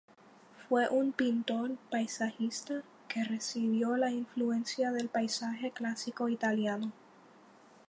Fue 0.67 0.89
un 0.89 1.11
pintor 1.13 1.77
paisajista 1.91 2.81
que 3.07 3.23
recibió 3.23 3.97
la 3.97 4.09
influencia 4.09 4.91
del 4.91 5.09
paisaje 5.09 5.69
clásico 5.69 6.27
italiano. 6.27 6.91